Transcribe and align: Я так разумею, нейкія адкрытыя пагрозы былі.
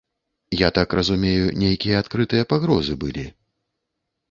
Я 0.61 0.69
так 0.77 0.95
разумею, 0.99 1.51
нейкія 1.65 2.01
адкрытыя 2.05 2.49
пагрозы 2.55 2.99
былі. 3.07 3.29